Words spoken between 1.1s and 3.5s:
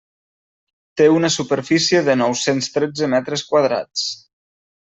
una superfície de nou-cents tretze metres